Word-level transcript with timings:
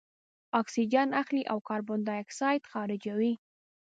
اکسیجن 0.61 1.09
اخلي 1.21 1.43
او 1.51 1.57
کاربن 1.67 1.99
دای 2.07 2.19
اکساید 2.23 2.61
خارجوي. 2.71 3.33